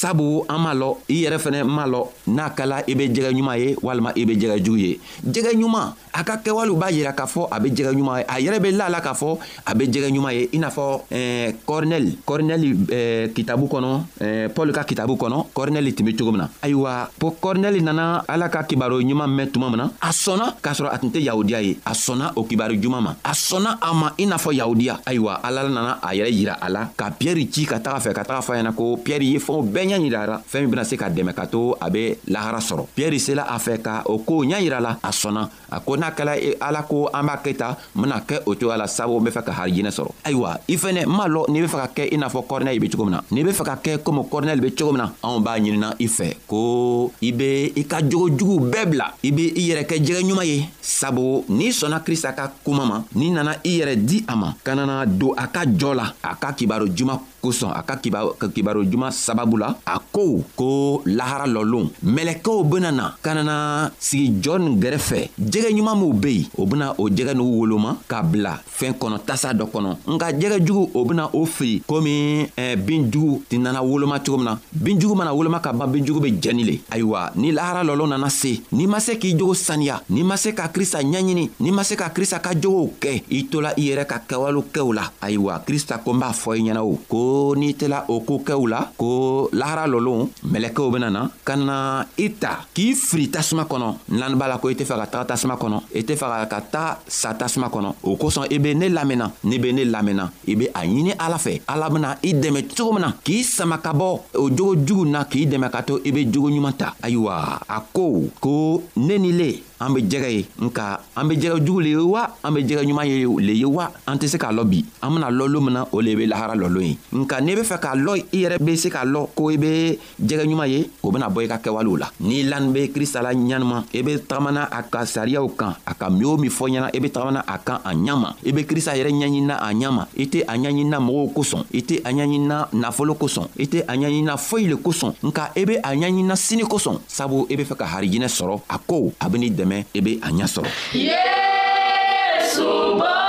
sabu 0.00 0.44
an 0.48 0.58
m'a 0.62 0.72
lɔ 0.74 0.88
i 1.10 1.14
yɛrɛ 1.24 1.36
fɛnɛ 1.38 1.64
m'a 1.64 1.84
lɔ 1.86 2.00
n'a 2.28 2.50
kala 2.56 2.76
i 2.88 2.94
be 2.94 3.04
jɛgɛ 3.12 3.30
ɲuman 3.36 3.56
ye 3.60 3.74
walima 3.82 4.10
i 4.16 4.24
be 4.24 4.32
jɛgɛ 4.36 4.56
jugu 4.64 4.78
ye 4.78 4.98
jɛgɛ 5.28 5.52
ɲuman 5.60 5.92
a 6.12 6.24
ka 6.24 6.36
kɛwalew 6.40 6.76
b'a 6.78 6.90
yira 6.90 7.12
k'a 7.12 7.26
fɔ 7.28 7.48
a 7.50 7.60
be 7.60 7.68
jɛgɛ 7.70 7.92
ɲuman 7.92 8.16
ye 8.20 8.24
a 8.28 8.36
yɛrɛ 8.50 8.58
be 8.62 8.68
la 8.72 8.88
la 8.88 9.00
k'a 9.00 9.12
fɔ 9.14 9.36
a 9.66 9.74
be 9.74 9.84
jɛgɛ 9.88 10.08
ɲuman 10.14 10.32
ye 10.32 10.48
i 10.54 10.58
n'a 10.58 10.70
fɔ 10.70 10.84
eh, 11.12 11.52
kɔrinɛli 11.66 12.12
kɔrinɛli 12.24 12.68
eh, 12.90 13.28
kitabu 13.34 13.66
kɔnɔ 13.66 13.90
eh, 14.22 14.48
pɔl 14.48 14.72
ka 14.74 14.84
kitabu 14.84 15.16
kɔnɔ 15.20 15.46
kɔrinɛli 15.52 15.94
tun 15.94 16.04
be 16.06 16.14
cogo 16.16 16.32
min 16.32 16.40
na 16.48 16.48
ayiwa 16.62 17.10
kɔrinɛli 17.20 17.82
nana 17.82 18.24
ala 18.28 18.48
ka 18.48 18.62
kibaro 18.64 19.00
ɲuman 19.02 19.28
mɛn 19.36 19.50
tuma 19.52 19.68
min 19.70 19.78
na 19.84 19.90
a 20.02 20.08
sɔnna 20.10 20.56
k'a 20.62 20.72
sɔrɔ 20.80 20.88
a 20.94 20.98
tun 20.98 21.10
tɛ 21.10 21.20
yahudiya 21.28 21.60
ye 21.62 21.76
a 21.86 21.90
sɔnna 21.92 22.32
o 22.36 22.44
kibaro 22.44 22.72
juman 22.80 23.02
ma 23.02 23.14
a 23.24 23.30
sɔnna 23.32 23.76
a 23.82 23.92
ma 23.94 24.10
i 24.18 24.24
n'a 24.24 24.38
fɔ 24.38 24.54
yahudiya 24.58 25.02
ayiwa 25.04 25.40
ala 25.44 25.68
nana 25.68 25.98
a 26.02 26.14
yɛrɛ 26.14 26.32
yira 26.32 26.56
a 26.62 26.70
la 26.70 26.84
ka 26.96 27.10
piyɛri 27.10 27.50
ci 27.52 27.66
ka 27.66 27.78
taga 27.80 27.98
fɛ 28.00 28.14
ka 28.14 28.22
taga 28.24 28.40
fɔ 28.42 28.56
a 28.58 28.62
ɲɛna 28.62 28.72
ko 28.76 28.96
piyɛri 28.96 29.32
ye 29.34 29.38
fɛnw 29.38 29.68
bɛɛ 29.72 29.89
ɲa 29.90 29.98
yirara 30.04 30.40
fɛɛn 30.46 30.62
min 30.64 30.70
bena 30.70 30.84
se 30.84 30.96
ka 30.96 31.08
dɛmɛ 31.10 31.32
ka 31.34 31.46
to 31.46 31.76
a 31.80 31.90
be 31.90 32.14
lahara 32.28 32.58
sɔrɔ 32.60 32.86
piyɛri 32.94 33.18
sela 33.18 33.42
a 33.48 33.58
fɛ 33.58 33.78
ka 33.82 34.02
o 34.06 34.18
koo 34.18 34.44
ɲa 34.44 34.60
yirala 34.62 34.98
a 35.02 35.08
sɔnna 35.10 35.48
a 35.70 35.80
ko 35.80 35.96
n'a 35.96 36.10
kɛla 36.14 36.36
e 36.38 36.54
ala 36.60 36.82
ko 36.82 37.08
an 37.12 37.22
b'a 37.26 37.36
kɛ 37.42 37.56
ta 37.56 37.76
n 37.96 38.02
bena 38.02 38.20
kɛ 38.26 38.40
o 38.46 38.54
cogoya 38.60 38.76
la 38.78 38.86
sabu 38.86 39.18
n 39.18 39.24
be 39.24 39.30
fɛ 39.30 39.42
ka 39.44 39.52
harijinɛ 39.52 39.90
sɔrɔ 39.90 40.10
ayiwa 40.24 40.56
i 40.68 40.76
fɛnɛ 40.76 41.02
n 41.04 41.08
m'a 41.08 41.26
lɔn 41.28 41.50
n'i 41.50 41.60
be 41.60 41.66
fɛ 41.66 41.76
ka 41.80 41.88
kɛ 41.96 42.12
i 42.14 42.16
n'a 42.16 42.28
fɔ 42.28 42.46
kɔrinɛli 42.46 42.80
be 42.80 42.88
cogo 42.90 43.04
min 43.04 43.10
na 43.12 43.20
n'i 43.30 43.44
be 43.44 43.50
fɛ 43.52 43.64
ka 43.64 43.76
kɛ 43.82 43.96
komi 43.98 44.20
kɔrinɛli 44.30 44.60
be 44.62 44.70
cogo 44.74 44.92
min 44.92 45.00
na 45.02 45.10
anw 45.22 45.40
b'a 45.40 45.58
ɲinina 45.60 45.94
i 45.98 46.06
fɛ 46.06 46.34
ko 46.46 47.12
i 47.22 47.32
be 47.32 47.72
i 47.76 47.82
ka 47.84 48.00
jogojuguw 48.02 48.70
bɛɛ 48.72 48.86
bila 48.90 49.06
i 49.24 49.30
be 49.30 49.50
i 49.56 49.70
yɛrɛ 49.72 49.84
kɛ 49.86 49.96
jɛgɛ 50.04 50.22
ɲuman 50.28 50.44
ye 50.44 50.64
sabu 50.80 51.42
n'i 51.48 51.68
sɔnna 51.70 52.00
krista 52.04 52.32
ka 52.34 52.50
kuma 52.64 52.84
ma 52.86 53.02
n'i 53.14 53.30
nana 53.32 53.52
i 53.64 53.68
yɛrɛ 53.78 53.96
di 54.04 54.24
a 54.28 54.36
ma 54.36 54.52
ka 54.62 54.74
nana 54.74 55.06
don 55.06 55.32
a 55.36 55.46
ka 55.46 55.64
jɔ 55.64 55.94
la 55.94 56.12
a 56.22 56.34
ka 56.36 56.52
kibaro 56.52 56.86
juman 56.88 57.18
kosɔn 57.42 57.72
a 57.76 57.82
ka 57.82 57.96
kibaro 57.96 58.84
juman 58.84 59.10
sababu 59.10 59.56
la 59.58 59.74
a 59.86 59.98
ko 60.12 60.42
ko 60.56 61.02
lahara 61.06 61.46
lɔlon 61.46 61.88
mɛlɛkɛw 62.04 62.64
benana 62.64 63.16
ka 63.22 63.34
nana 63.34 63.90
sigi 63.98 64.40
jɔ 64.40 64.58
nin 64.58 64.80
gɛrɛfɛ 64.80 65.28
jɛgɛ 65.40 65.68
ɲuman 65.72 65.96
minw 65.98 66.12
be 66.12 66.28
yen 66.32 66.48
o 66.56 66.66
bena 66.66 66.94
o 66.98 67.08
jɛgɛ 67.08 67.34
n'u 67.34 67.44
woloma 67.60 67.96
k'a 68.08 68.22
bila 68.22 68.58
fɛɛn 68.66 68.94
kɔnɔ 68.98 69.18
tasa 69.26 69.52
dɔ 69.54 69.66
kɔnɔ 69.70 69.96
nka 70.08 70.26
jɛgɛ 70.38 70.66
jugu 70.66 70.88
o 70.94 71.04
bena 71.04 71.28
o 71.32 71.44
fili 71.44 71.82
komi 71.88 72.46
eh, 72.56 72.74
bin 72.76 73.10
jugu 73.10 73.42
tɛ 73.50 73.58
nana 73.60 73.82
woloma 73.82 74.20
cogo 74.24 74.38
min 74.38 74.44
na 74.44 74.58
bin 74.72 74.98
jugu 74.98 75.14
mana 75.14 75.32
woloma 75.32 75.60
ka 75.62 75.72
ban 75.72 75.86
bin 75.90 76.04
jugu 76.04 76.20
be 76.20 76.30
jɛni 76.32 76.64
le 76.64 76.78
ayiwa 76.90 77.32
ni 77.36 77.52
lahara 77.52 77.82
lɔlɔn 77.84 78.08
nana 78.10 78.28
se 78.30 78.60
n'i 78.72 78.86
ma 78.86 78.98
se 79.00 79.14
k'i 79.18 79.34
jogo 79.38 79.54
saniya 79.54 80.00
n'i 80.10 80.22
ma 80.22 80.36
se 80.36 80.52
ka 80.52 80.68
krista 80.68 81.00
ɲɛɲini 81.02 81.48
n'i 81.60 81.70
ma 81.70 81.82
se 81.84 81.96
ka 81.96 82.08
krista 82.10 82.38
ka 82.42 82.50
jogow 82.54 82.90
kɛ 83.00 83.22
i 83.30 83.46
tola 83.48 83.72
i 83.76 83.90
yɛrɛ 83.90 84.06
ka 84.06 84.20
kɛwalew 84.28 84.64
kɛw 84.72 84.92
la 84.94 85.10
ayiwa 85.22 85.62
krista 85.66 85.98
ko 86.04 86.12
n 86.12 86.20
b'a 86.20 86.32
fɔ 86.32 86.56
i 86.58 86.62
ɲɛna 86.68 86.82
o 86.84 86.96
ko 87.08 87.54
n'i 87.56 87.74
tela 87.74 88.04
o 88.08 88.20
ko 88.20 88.38
kɛw 88.44 88.68
la 88.68 88.84
ko 88.98 89.48
la 89.52 89.69
lahara 89.70 89.86
lɔlon 89.86 90.26
mɛlɛkɛw 90.50 90.90
bena 90.92 91.08
na 91.14 91.22
ka 91.46 91.54
na 91.56 92.02
i 92.18 92.26
ta 92.42 92.66
k'i 92.74 92.94
firi 92.94 93.30
tasuma 93.30 93.64
kɔnɔ 93.70 93.90
nlani 94.10 94.34
b'a 94.36 94.48
la 94.50 94.58
ko 94.58 94.70
i 94.70 94.74
tɛ 94.74 94.82
fɛ 94.84 94.96
ka 94.98 95.06
taga 95.12 95.24
tasuma 95.30 95.54
kɔnɔ 95.56 95.80
i 95.94 96.02
tɛ 96.02 96.14
fɛ 96.16 96.48
ka 96.50 96.58
taa 96.72 96.98
sa 97.06 97.30
tasuma 97.38 97.68
kɔnɔ 97.70 97.94
o 98.04 98.16
kosɔn 98.18 98.46
i 98.50 98.58
be 98.58 98.74
ne 98.74 98.88
lamɛnna 98.88 99.30
n'i 99.44 99.58
be 99.62 99.72
ne 99.72 99.84
lamɛnna 99.84 100.26
i 100.48 100.54
be 100.54 100.66
a 100.72 100.80
ɲini 100.84 101.14
ala 101.20 101.36
fɛ 101.38 101.60
ala 101.68 101.88
bena 101.90 102.18
i 102.24 102.32
dɛmɛ 102.34 102.74
cogo 102.74 102.92
min 102.94 103.02
na 103.02 103.12
k'i 103.24 103.42
sama 103.44 103.78
ka 103.78 103.92
bɔ 103.92 104.10
o 104.34 104.48
jogo 104.50 104.74
jugu 104.84 105.04
na 105.06 105.24
k'i 105.24 105.46
dɛmɛ 105.46 105.70
ka 105.70 105.80
to 105.82 106.00
i 106.04 106.10
be 106.10 106.26
jogo 106.26 106.48
ɲuman 106.50 106.76
ta 106.76 106.94
ayiwa 107.02 107.60
a 107.68 107.80
ko 107.92 108.28
ko 108.40 108.82
ne 108.96 109.18
ni 109.18 109.32
le 109.32 109.50
an 109.80 109.94
be 109.94 110.00
jɛgɛ 110.02 110.28
ye 110.30 110.44
nka 110.60 111.00
an 111.16 111.28
be 111.28 111.34
jɛgɛ 111.36 111.64
jugu 111.66 111.80
le 111.80 111.88
ye 111.90 111.96
wa 111.96 112.26
an 112.44 112.50
be 112.54 112.60
jɛgɛ 112.62 112.82
ɲuman 112.84 113.06
ye 113.08 113.24
le 113.46 113.52
ye 113.56 113.64
wa 113.64 113.88
an 114.06 114.16
tɛ 114.18 114.28
se 114.28 114.36
k'a 114.38 114.52
lɔ 114.52 114.64
bi 114.64 114.84
an 115.02 115.14
bena 115.14 115.30
lɔ 115.30 115.48
lon 115.48 115.60
min 115.64 115.72
na 115.74 115.84
o 115.90 116.00
le 116.00 116.14
be 116.14 116.26
lahara 116.26 116.54
lɔlon 116.54 116.82
ye 116.86 116.98
nka 117.14 117.40
n'i 117.40 117.54
be 117.56 117.62
fɛ 117.62 117.78
k'a 117.80 117.96
lɔ 117.96 118.12
i 118.32 118.38
yɛrɛ 118.44 118.58
be 118.64 118.76
se 118.76 118.90
k'a 118.90 119.06
lɔ 119.06 119.28
ko 119.34 119.48
i 119.50 119.56
be 119.56 119.98
jɛgɛ 120.22 120.44
ɲuman 120.46 120.68
ye 120.68 120.90
o 121.02 121.10
bena 121.10 121.28
bɔ 121.30 121.44
i 121.44 121.48
ka 121.48 121.56
kɛwalew 121.58 121.96
la 121.98 122.10
n'i 122.20 122.42
lani 122.44 122.72
be 122.72 122.88
krista 122.92 123.22
la 123.22 123.30
ɲanima 123.32 123.84
i 123.94 124.02
be 124.02 124.16
tagamana 124.18 124.68
a 124.70 124.82
ka 124.82 124.98
sariyaw 125.06 125.48
kan 125.56 125.72
a 125.86 125.94
ka 125.94 126.10
min 126.10 126.26
o 126.26 126.36
min 126.36 126.50
fɔ 126.50 126.68
ɲɛna 126.68 126.90
i 126.94 126.98
be 127.00 127.08
tagamana 127.08 127.42
a 127.48 127.56
kan 127.58 127.80
a 127.82 127.88
ɲama 127.94 128.34
i 128.46 128.50
be 128.52 128.64
krista 128.66 128.92
yɛrɛ 128.92 129.10
ɲaɲinina 129.12 129.56
a 129.56 129.72
ɲama 129.72 130.06
i 130.18 130.26
tɛ 130.26 130.42
a 130.46 130.58
ɲaɲinina 130.58 130.98
mɔgɔw 131.00 131.32
kosɔn 131.34 131.64
i 131.72 131.80
tɛ 131.80 132.00
a 132.04 132.12
ɲaɲinina 132.12 132.68
nafolo 132.74 133.14
kosɔn 133.16 133.48
i 133.58 133.64
tɛ 133.64 133.82
a 133.88 133.94
ɲaɲinina 133.96 134.36
foyi 134.36 134.68
le 134.68 134.76
kosɔn 134.76 135.14
nka 135.22 135.50
i 135.56 135.64
be 135.64 135.76
a 135.82 135.94
ɲaɲinina 135.94 136.36
sini 136.36 136.64
kosɔn 136.64 137.00
sabu 137.08 137.46
i 137.48 137.56
be 137.56 137.64
fɛ 137.64 137.76
ka 137.78 137.86
harijinɛ 137.86 138.28
sɔrɔ 138.28 138.60
a 138.68 138.76
kow 138.78 139.12
a 139.18 139.28
benii 139.30 139.50
dɛmɛ 139.50 139.68
dɛmɛ 139.70 139.84
i 139.94 139.98
eh 139.98 140.02
be 140.02 140.10
a 140.22 140.28
ɲɛ 140.32 140.46
sɔrɔ 140.54 140.70
yesuba 141.08 143.19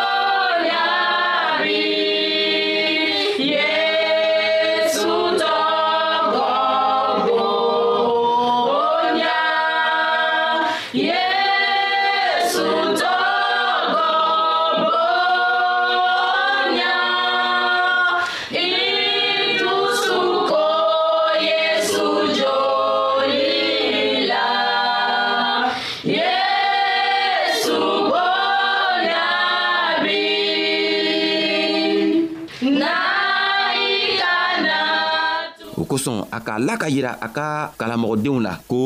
kosɔn 35.91 36.23
a 36.31 36.39
k'a 36.39 36.55
la 36.67 36.77
ka 36.79 36.87
yira 36.87 37.11
a 37.19 37.27
ka 37.35 37.45
kalamɔgɔdenw 37.79 38.37
la 38.39 38.53
ko 38.67 38.79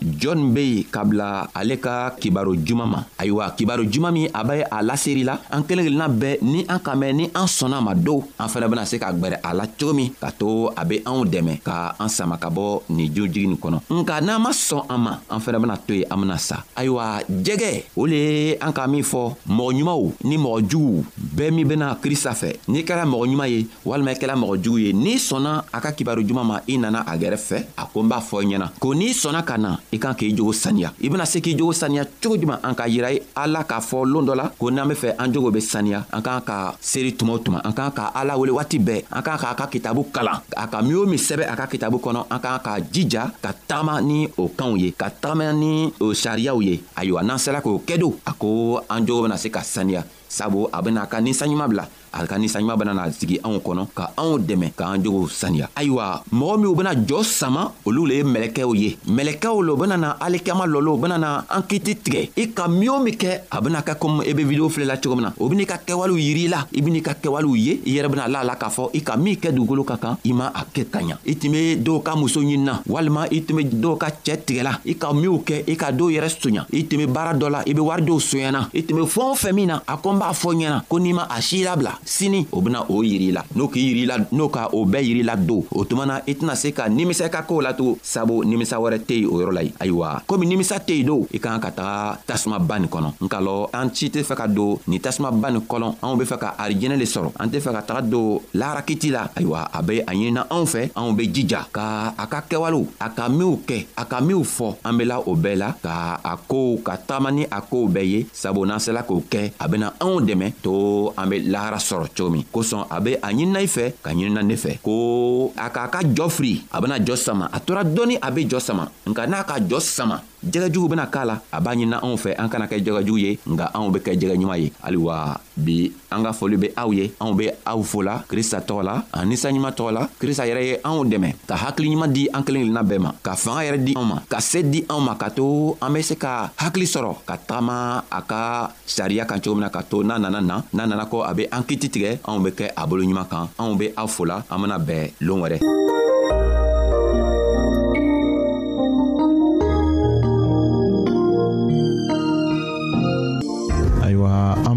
jɔnni 0.00 0.48
be 0.54 0.62
yen 0.72 0.84
kabila 0.94 1.48
ale 1.54 1.76
ka 1.76 2.14
kibaro 2.18 2.54
juman 2.56 2.88
ma 2.94 3.00
ayiwa 3.20 3.44
kibaro 3.58 3.84
juman 3.84 4.12
min 4.16 4.26
a 4.32 4.40
be 4.48 4.62
a 4.64 4.78
laseri 4.82 5.22
la 5.28 5.36
an 5.52 5.62
kelen 5.68 5.84
kelenna 5.84 6.08
bɛɛ 6.08 6.38
ni 6.42 6.64
an 6.66 6.80
kan 6.80 6.96
mɛn 6.98 7.12
ni 7.12 7.24
an 7.36 7.44
sɔnna 7.44 7.82
ma 7.84 7.92
dow 7.94 8.24
an 8.40 8.48
fɛnɛ 8.48 8.68
bena 8.70 8.86
se 8.86 8.96
ka 8.98 9.12
gwɛrɛ 9.12 9.36
a 9.44 9.52
la 9.54 9.64
cogo 9.68 9.92
min 9.92 10.08
k'a 10.18 10.30
to 10.38 10.70
a 10.74 10.82
be 10.88 11.00
anw 11.04 11.26
dɛmɛ 11.28 11.60
ka 11.62 11.74
an 12.00 12.08
sama 12.08 12.38
ka 12.38 12.48
bɔ 12.48 12.66
nin 12.88 13.12
jurujigi 13.12 13.46
nin 13.48 13.56
kɔnɔ 13.60 13.78
nka 13.92 14.20
n'an 14.24 14.40
ma 14.40 14.50
sɔn 14.50 14.82
an 14.88 14.98
ma 15.00 15.12
an 15.28 15.40
fɛnɛ 15.44 15.60
bena 15.60 15.76
to 15.76 15.92
yen 15.94 16.06
an 16.12 16.16
bena 16.20 16.38
sa 16.38 16.62
ayiwa 16.74 17.04
jɛgɛ 17.28 17.84
o 18.00 18.06
le 18.06 18.16
ye 18.16 18.56
an 18.56 18.72
ka 18.72 18.86
min 18.88 19.04
fɔ 19.04 19.36
mɔgɔ 19.44 19.74
ɲumanw 19.76 20.04
ni 20.24 20.38
mɔgɔ 20.38 20.70
juguw 20.70 21.04
bɛɛ 21.36 21.50
min 21.52 21.68
bena 21.68 21.98
krista 22.02 22.32
fɛ 22.32 22.56
n'i 22.68 22.80
kɛra 22.82 23.04
mɔgɔ 23.04 23.24
ɲuman 23.28 23.48
ye 23.52 23.66
walima 23.84 24.10
i 24.16 24.16
kɛra 24.16 24.34
mɔgɔ 24.40 24.56
jugu 24.64 24.78
ye 24.86 24.92
n'i 24.94 25.16
sɔnna 25.20 25.52
a 25.72 25.78
ka 25.80 25.90
kibaro 25.92 26.24
juman 26.24 26.45
ma 26.46 26.62
i 26.70 26.78
nana 26.78 27.02
a 27.04 27.16
gɛrɛ 27.18 27.36
fɛ 27.36 27.58
a 27.76 27.84
ko 27.90 28.02
n 28.02 28.08
b'a 28.08 28.22
fɔ 28.22 28.40
i 28.44 28.46
ɲɛna 28.46 28.66
ko 28.78 28.94
n'i 28.94 29.10
sɔnna 29.10 29.42
ka 29.42 29.58
na 29.58 29.76
i 29.92 29.98
kan 29.98 30.14
k'i 30.14 30.30
jogo 30.32 30.52
saniya 30.54 30.94
i 31.02 31.08
bena 31.10 31.26
se 31.26 31.40
k'i 31.42 31.54
jogo 31.58 31.72
saniya 31.74 32.06
cogo 32.22 32.38
juman 32.38 32.60
an 32.62 32.72
k'a 32.74 32.86
yira 32.86 33.10
ye 33.12 33.20
ala 33.34 33.64
k'a 33.66 33.82
fɔ 33.82 34.06
loon 34.06 34.24
dɔ 34.24 34.34
la 34.36 34.46
ko 34.54 34.70
n'an 34.70 34.86
be 34.88 34.94
fɛ 34.94 35.16
an 35.18 35.32
jogo 35.34 35.50
be 35.52 35.58
saniya 35.60 36.06
an 36.12 36.22
k'an 36.22 36.40
ka 36.46 36.74
seeri 36.80 37.12
tuma 37.18 37.34
o 37.34 37.38
tuma 37.42 37.58
an 37.64 37.72
k'an 37.74 37.90
ka 37.92 38.12
ala 38.14 38.38
wele 38.38 38.52
waati 38.54 38.78
bɛɛ 38.78 39.04
an 39.10 39.22
k'an 39.26 39.38
k'a 39.42 39.54
ka 39.58 39.66
kitabu 39.66 40.06
kalan 40.14 40.38
a 40.56 40.68
ka 40.70 40.80
min 40.82 40.94
o 40.96 41.04
min 41.04 41.18
sɛbɛ 41.18 41.44
a 41.50 41.54
ka 41.56 41.66
kitabu 41.66 41.98
kɔnɔ 41.98 42.26
an 42.30 42.38
k'an 42.40 42.62
ka 42.62 42.78
jija 42.80 43.32
ka 43.42 43.50
tagama 43.66 44.00
ni 44.02 44.28
o 44.38 44.48
kanw 44.48 44.76
ye 44.78 44.92
ka 44.94 45.08
tagama 45.10 45.52
ni 45.54 45.90
o 46.00 46.12
sariyaw 46.14 46.62
ye 46.62 46.80
ayiwa 46.94 47.22
n'an 47.22 47.38
sera 47.38 47.60
k'o 47.60 47.82
kɛ 47.84 47.98
do 47.98 48.14
a 48.24 48.32
ko 48.32 48.78
an 48.88 49.02
jogo 49.04 49.22
bena 49.26 49.36
se 49.36 49.50
ka 49.50 49.60
saniya 49.60 50.04
sabu 50.36 50.68
a 50.72 50.82
bena 50.84 51.02
a 51.02 51.06
ka 51.08 51.20
ninsanɲuman 51.20 51.68
bila 51.68 51.86
a 52.12 52.26
ka 52.28 52.36
ninsanɲuman 52.38 52.76
bena 52.76 52.92
na 52.94 53.02
sigi 53.10 53.38
anw 53.44 53.56
kɔnɔ 53.64 53.82
ka 53.96 54.04
anw 54.20 54.36
dɛmɛ 54.38 54.66
k'an 54.78 55.00
jogow 55.02 55.26
saniya 55.32 55.68
ayiwa 55.74 56.22
mɔgɔ 56.32 56.54
minw 56.60 56.74
bena 56.76 56.92
jɔɔ 56.94 57.22
sama 57.24 57.72
olu 57.86 58.06
le 58.06 58.14
ye 58.20 58.24
mɛlɛkɛw 58.24 58.74
ye 58.76 58.90
mɛlɛkɛw 59.08 59.64
lo 59.64 59.76
bena 59.80 59.96
na 59.96 60.08
alikiyama 60.20 60.66
lɔlo 60.66 60.90
o 60.94 60.98
bena 61.00 61.16
na 61.18 61.28
an 61.48 61.62
kiti 61.68 61.94
tigɛ 62.04 62.20
i 62.36 62.48
ka 62.52 62.68
min 62.68 62.88
o 62.90 62.98
min 63.00 63.14
kɛ 63.14 63.30
a 63.50 63.60
bena 63.64 63.80
kɛ 63.82 63.96
komi 63.98 64.26
i 64.26 64.30
e 64.30 64.34
be 64.34 64.44
video 64.44 64.68
filɛla 64.68 65.00
cogo 65.00 65.16
min 65.16 65.24
na 65.30 65.32
o 65.40 65.48
ben'i 65.48 65.64
ka 65.66 65.78
kɛwalew 65.86 66.18
yiri 66.20 66.44
i 66.46 66.48
la 66.48 66.62
i 66.72 66.80
ben'i 66.82 67.00
ka 67.02 67.14
kɛwalew 67.14 67.56
ye 67.56 67.80
i 67.86 67.96
yɛrɛ 67.96 68.08
bena 68.10 68.28
la 68.28 68.40
a 68.44 68.44
la 68.44 68.54
k'a 68.56 68.68
fɔ 68.70 68.90
i 68.94 69.00
ka 69.02 69.16
min 69.16 69.36
kɛ 69.36 69.54
dugukolo 69.56 69.84
ka 69.86 69.96
kan 69.96 70.18
i 70.24 70.32
ma 70.32 70.48
a 70.52 70.64
kɛ 70.74 70.84
ka 70.90 71.00
ɲa 71.00 71.16
i 71.24 71.34
tun 71.36 71.50
be 71.52 71.76
dɔw 71.80 72.02
ka 72.02 72.14
muso 72.16 72.40
ɲinina 72.42 72.82
walima 72.88 73.24
i 73.32 73.40
tun 73.42 73.56
be 73.56 73.64
dɔw 73.64 73.96
ka 73.98 74.08
cɛɛ 74.24 74.44
tigɛla 74.44 74.80
i 74.84 74.94
ka 74.96 75.12
minw 75.12 75.40
kɛ 75.46 75.64
i 75.66 75.76
ka 75.76 75.88
dɔw 75.92 76.10
yɛrɛ 76.12 76.28
soɲa 76.38 76.66
i 76.72 76.82
tun 76.84 76.98
be 76.98 77.06
baara 77.06 77.32
dɔ 77.34 77.48
la 77.50 77.60
i 77.66 77.72
be 77.72 77.80
wari 77.80 78.02
dɔw 78.02 78.18
soɲana 78.28 78.70
i 78.74 78.82
tun 78.82 78.96
be 78.98 79.02
fɛɛn 79.06 79.30
o 79.30 79.34
fɛn 79.34 79.52
min 79.54 79.68
na 79.68 79.80
a 79.88 79.96
kɔn 79.96 80.18
b'a 80.26 80.32
fɔ 80.34 80.50
ɲɛna 80.58 80.82
ko 80.88 80.98
n'i 80.98 81.12
ma 81.12 81.26
a 81.30 81.40
si 81.40 81.62
labila 81.62 81.92
sini 82.04 82.46
o 82.52 82.60
bena 82.60 82.84
o 82.90 83.02
yiri 83.02 83.30
la 83.32 83.44
n'o 83.54 83.68
k'i 83.68 83.80
yiri 83.86 84.06
la 84.06 84.16
n'o 84.32 84.48
ka 84.48 84.68
o 84.72 84.84
bɛɛ 84.84 85.02
yiri 85.04 85.22
la 85.22 85.36
don 85.36 85.64
o 85.70 85.84
tuma 85.84 86.06
na 86.06 86.20
i 86.26 86.34
tɛna 86.34 86.54
se 86.56 86.72
ka 86.72 86.88
nimisa 86.88 87.28
ka 87.28 87.42
koo 87.42 87.60
la 87.60 87.72
tugun 87.72 87.96
sabu 88.02 88.42
nimisa 88.44 88.76
wɛrɛ 88.78 88.98
tɛ 89.06 89.14
yen 89.20 89.26
o 89.30 89.38
yɔrɔ 89.40 89.52
la 89.54 89.62
ye 89.62 89.72
ayiwa 89.80 90.22
komi 90.26 90.46
nimisa 90.46 90.76
tɛ 90.78 90.98
yen 90.98 91.06
don 91.06 91.26
i 91.34 91.38
kan 91.38 91.60
ka 91.60 91.70
taga 91.70 92.18
tasumaba 92.26 92.78
nin 92.78 92.88
kɔnɔ 92.88 93.10
nka 93.22 93.38
lɔ 93.40 93.68
an 93.72 93.90
ci 93.94 94.06
tɛ 94.08 94.22
fɛ 94.24 94.34
ka 94.36 94.46
don 94.48 94.78
nin 94.88 95.00
tasumaba 95.00 95.50
nin 95.52 95.60
kɔnɔ 95.62 95.94
anw 96.02 96.16
be 96.18 96.24
fɛ 96.24 96.38
ka 96.40 96.54
arijɛnɛ 96.58 96.96
le 96.98 97.04
sɔrɔ 97.06 97.30
an 97.38 97.48
tɛ 97.50 97.60
fɛ 97.60 97.70
ka 97.76 97.82
taga 97.82 98.02
don 98.10 98.40
laharakiti 98.54 99.10
la 99.12 99.28
ayiwa 99.36 99.68
a 99.72 99.82
be 99.82 100.00
a 100.00 100.04
ɲinina 100.12 100.46
anw 100.50 100.64
fɛ 100.66 100.90
anw 100.96 101.12
be 101.16 101.28
jija 101.28 101.68
ka 101.72 102.14
a 102.18 102.26
ka 102.26 102.40
kɛwalew 102.48 102.86
a 103.00 103.10
ka 103.10 103.28
minw 103.28 103.56
kɛ 103.66 103.86
a 103.96 104.04
ka 104.04 104.20
minw 104.20 104.42
fɔ 104.42 104.76
an 104.84 104.92
bela 104.98 105.20
o 105.20 105.36
bɛɛ 105.36 105.56
la 105.56 105.68
ka 105.72 106.18
a 106.24 106.36
kow 106.48 106.76
ka 106.82 106.96
taama 106.96 107.30
ni 107.32 107.44
a 107.44 107.60
kow 107.60 107.86
bɛɛ 107.86 108.04
ye 108.08 108.26
sabu 108.32 108.64
n'an 108.66 108.78
sela 108.80 109.02
k'o 109.06 109.22
kɛ 109.28 109.52
a 109.60 109.68
bena 109.68 109.92
anw 110.06 110.20
dɛmɛ 110.26 110.46
to 110.62 111.10
an 111.18 111.26
be 111.30 111.36
lahara 111.52 111.78
sɔrɔ 111.82 112.06
cogo 112.16 112.30
min 112.30 112.44
kosɔn 112.54 112.86
a 112.90 113.00
be 113.00 113.12
a 113.26 113.28
ɲinina 113.30 113.58
i 113.66 113.66
fɛ 113.66 113.84
ka 114.04 114.10
ɲinina 114.14 114.42
ne 114.46 114.54
fɛ 114.54 114.70
ko 114.82 115.52
a 115.58 115.66
k'a 115.74 115.88
ka 115.90 115.98
jɔ 116.16 116.26
firi 116.36 116.52
a 116.74 116.80
bena 116.80 116.96
jɔ 117.02 117.16
sama 117.18 117.44
a 117.56 117.58
tora 117.60 117.82
dɔɔni 117.84 118.16
a 118.26 118.28
be 118.30 118.40
jɔ 118.50 118.60
sama 118.62 118.84
nka 119.08 119.22
n'a 119.26 119.44
ka 119.44 119.56
jɔ 119.58 119.78
sama 119.82 120.22
jɛgɛjugu 120.50 120.88
bena 120.88 121.06
k'a 121.06 121.24
la 121.24 121.40
a 121.52 121.60
b'a 121.60 121.74
ɲinina 121.74 121.98
anw 122.02 122.16
fɛ 122.16 122.34
an 122.38 122.48
kana 122.48 122.66
kɛ 122.66 122.78
jɛgɛjugu 122.84 123.18
ye 123.20 123.38
nga 123.48 123.70
anw 123.74 123.90
be 123.90 123.98
kɛ 124.00 124.12
jɛgɛ 124.18 124.36
ɲuman 124.38 124.58
ye 124.58 124.72
haliwa 124.82 125.40
bi 125.56 125.90
an 126.10 126.22
ka 126.24 126.32
foli 126.32 126.56
be 126.58 126.68
aw 126.76 126.90
ye 126.92 127.10
anw 127.20 127.34
be 127.36 127.50
aw 127.66 127.82
fola 127.82 128.22
krista 128.28 128.60
tɔgɔ 128.60 128.82
la 128.84 129.02
a 129.12 129.22
ninsanɲuman 129.24 129.72
tɔgɔ 129.74 129.90
la 129.92 130.08
krista 130.20 130.46
yɛrɛ 130.46 130.62
ye 130.66 130.76
anw 130.84 131.04
dɛmɛ 131.04 131.28
ka 131.46 131.54
hakiliɲuman 131.56 132.12
di 132.12 132.28
an 132.32 132.42
kelen 132.42 132.62
kelenna 132.62 132.82
bɛɛ 132.84 132.98
ma 133.00 133.12
ka 133.22 133.34
fanga 133.36 133.62
yɛrɛ 133.64 133.78
di 133.84 133.94
an 133.96 134.04
ma 134.06 134.20
ka 134.28 134.38
se 134.40 134.62
di 134.62 134.84
an 134.88 135.00
ma 135.02 135.14
ka 135.14 135.28
to 135.30 135.76
an 135.82 135.92
be 135.92 136.02
se 136.02 136.14
ka 136.14 136.50
hakili 136.56 136.86
sɔrɔ 136.86 137.24
ka 137.26 137.36
tagama 137.36 138.04
a 138.10 138.22
ka 138.22 138.70
sariya 138.86 139.26
kan 139.26 139.40
cogo 139.40 139.54
min 139.56 139.62
na 139.64 139.68
ka 139.70 139.82
to 139.82 140.02
n'a 140.02 140.18
nana 140.20 140.40
na 140.40 140.62
n'a 140.72 140.86
nana 140.86 141.04
kɔ 141.06 141.24
a 141.28 141.34
be 141.34 141.46
an 141.50 141.62
kiti 141.64 141.88
tigɛ 141.90 142.18
anw 142.28 142.42
be 142.44 142.50
kɛ 142.50 142.70
a 142.76 142.86
bolo 142.86 143.02
ɲuman 143.02 143.28
kan 143.28 143.48
anw 143.58 143.76
be 143.78 143.92
aw 143.96 144.06
fola 144.06 144.44
an 144.50 144.60
bena 144.60 144.78
bɛn 144.78 145.10
loon 145.20 145.40
wɛrɛ 145.42 145.58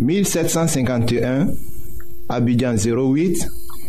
1751 0.00 1.48
Abidjan 2.28 2.74
08 2.74 3.46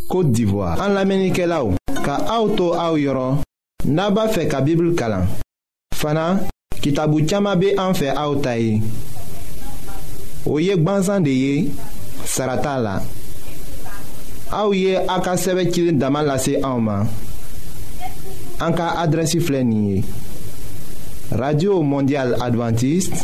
Kote 0.09 0.31
d'Ivoire 0.33 0.81
An 0.83 0.91
la 0.97 1.05
menike 1.07 1.45
la 1.47 1.61
ou 1.63 1.77
Ka 2.03 2.17
aoutou 2.35 2.75
aou 2.75 2.99
yoron 2.99 3.39
Naba 3.87 4.27
fe 4.33 4.43
ka 4.51 4.59
bibl 4.65 4.91
kalan 4.99 5.23
Fana 5.95 6.25
kitabu 6.83 7.23
tchama 7.23 7.53
be 7.55 7.71
an 7.79 7.95
fe 7.97 8.11
aoutaye 8.11 8.81
O 10.49 10.59
yek 10.59 10.83
banzan 10.83 11.23
de 11.23 11.31
ye 11.31 11.55
Sarata 12.27 12.75
la 12.83 12.97
Aou 14.51 14.75
ye 14.75 14.99
aka 15.07 15.37
seve 15.39 15.69
kilin 15.71 16.01
daman 16.01 16.27
lase 16.27 16.57
aouman 16.59 17.07
An 18.61 18.75
ka 18.75 18.91
adresi 18.99 19.39
flenye 19.39 20.01
Radio 21.31 21.79
Mondial 21.87 22.35
Adventiste 22.43 23.23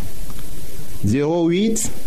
08 1.04 2.07